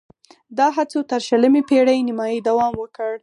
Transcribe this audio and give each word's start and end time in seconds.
دا 0.57 0.67
هڅو 0.77 0.99
تر 1.11 1.19
شلمې 1.27 1.61
پېړۍ 1.69 1.99
نیمايي 2.07 2.39
دوام 2.47 2.73
وکړ 2.77 3.11